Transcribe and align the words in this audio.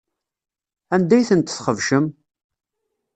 Anda 0.95 1.13
ay 1.15 1.27
tent-txebcem? 1.29 2.05